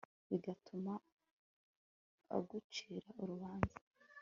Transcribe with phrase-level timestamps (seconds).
[0.29, 0.93] bigatuma
[2.35, 3.77] agucira urubanza